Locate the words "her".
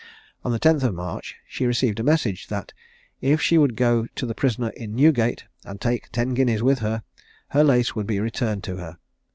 6.79-7.03, 7.49-7.63, 8.77-8.97